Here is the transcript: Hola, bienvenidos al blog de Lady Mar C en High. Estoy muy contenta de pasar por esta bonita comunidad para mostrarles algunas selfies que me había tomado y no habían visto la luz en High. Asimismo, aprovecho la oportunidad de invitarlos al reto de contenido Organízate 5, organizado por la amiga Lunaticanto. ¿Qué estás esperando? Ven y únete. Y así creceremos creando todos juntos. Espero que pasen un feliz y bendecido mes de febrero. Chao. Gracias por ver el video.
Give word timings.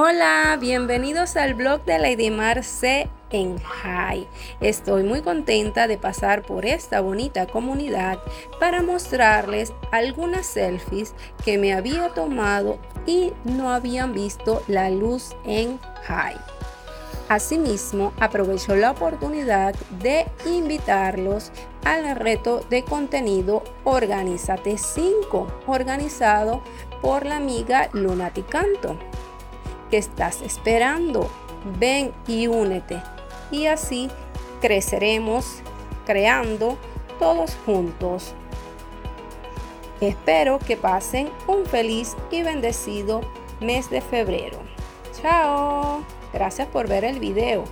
Hola, 0.00 0.56
bienvenidos 0.60 1.36
al 1.36 1.54
blog 1.54 1.84
de 1.84 1.98
Lady 1.98 2.30
Mar 2.30 2.62
C 2.62 3.10
en 3.30 3.58
High. 3.58 4.28
Estoy 4.60 5.02
muy 5.02 5.22
contenta 5.22 5.88
de 5.88 5.98
pasar 5.98 6.42
por 6.42 6.66
esta 6.66 7.00
bonita 7.00 7.48
comunidad 7.48 8.20
para 8.60 8.80
mostrarles 8.80 9.72
algunas 9.90 10.46
selfies 10.46 11.14
que 11.44 11.58
me 11.58 11.72
había 11.72 12.10
tomado 12.10 12.78
y 13.06 13.32
no 13.42 13.72
habían 13.72 14.14
visto 14.14 14.62
la 14.68 14.88
luz 14.88 15.34
en 15.44 15.80
High. 16.04 16.38
Asimismo, 17.28 18.12
aprovecho 18.20 18.76
la 18.76 18.92
oportunidad 18.92 19.74
de 20.00 20.26
invitarlos 20.46 21.50
al 21.84 22.14
reto 22.14 22.64
de 22.70 22.84
contenido 22.84 23.64
Organízate 23.82 24.78
5, 24.78 25.48
organizado 25.66 26.62
por 27.02 27.26
la 27.26 27.38
amiga 27.38 27.88
Lunaticanto. 27.92 28.96
¿Qué 29.90 29.98
estás 29.98 30.42
esperando? 30.42 31.30
Ven 31.78 32.12
y 32.26 32.46
únete. 32.46 33.02
Y 33.50 33.66
así 33.66 34.10
creceremos 34.60 35.62
creando 36.06 36.76
todos 37.18 37.56
juntos. 37.64 38.34
Espero 40.00 40.58
que 40.58 40.76
pasen 40.76 41.28
un 41.46 41.66
feliz 41.66 42.16
y 42.30 42.42
bendecido 42.42 43.22
mes 43.60 43.90
de 43.90 44.00
febrero. 44.00 44.58
Chao. 45.20 46.02
Gracias 46.32 46.68
por 46.68 46.86
ver 46.86 47.04
el 47.04 47.18
video. 47.18 47.64